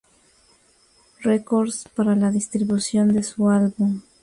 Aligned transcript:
Records 1.21 1.87
para 1.95 2.15
la 2.15 2.31
distribución 2.31 3.13
de 3.13 3.21
su 3.21 3.51
álbum. 3.51 4.01